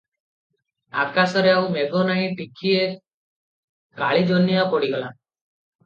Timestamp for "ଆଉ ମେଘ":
1.59-2.03